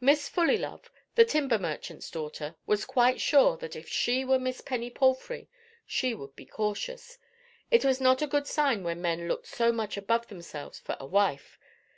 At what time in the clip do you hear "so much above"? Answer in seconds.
9.46-10.26